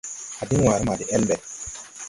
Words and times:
A 0.41 0.43
diŋ 0.49 0.59
wããre 0.65 0.83
ma 0.87 0.93
de 0.99 1.05
el 1.15 1.23
mbe. 1.25 1.35